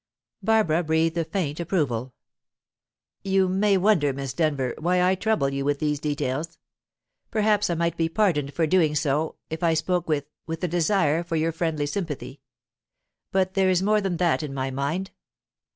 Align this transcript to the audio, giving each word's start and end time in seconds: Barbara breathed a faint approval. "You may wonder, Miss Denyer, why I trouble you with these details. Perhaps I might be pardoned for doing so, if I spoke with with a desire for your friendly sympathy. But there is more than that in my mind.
Barbara 0.41 0.81
breathed 0.83 1.19
a 1.19 1.23
faint 1.23 1.59
approval. 1.59 2.15
"You 3.23 3.47
may 3.47 3.77
wonder, 3.77 4.13
Miss 4.13 4.33
Denyer, 4.33 4.73
why 4.79 4.99
I 5.03 5.13
trouble 5.13 5.49
you 5.49 5.63
with 5.63 5.77
these 5.77 5.99
details. 5.99 6.57
Perhaps 7.29 7.69
I 7.69 7.75
might 7.75 7.97
be 7.97 8.09
pardoned 8.09 8.51
for 8.55 8.65
doing 8.65 8.95
so, 8.95 9.35
if 9.51 9.61
I 9.61 9.75
spoke 9.75 10.09
with 10.09 10.25
with 10.47 10.63
a 10.63 10.67
desire 10.67 11.23
for 11.23 11.35
your 11.35 11.51
friendly 11.51 11.85
sympathy. 11.85 12.41
But 13.31 13.53
there 13.53 13.69
is 13.69 13.83
more 13.83 14.01
than 14.01 14.17
that 14.17 14.41
in 14.41 14.55
my 14.55 14.71
mind. 14.71 15.11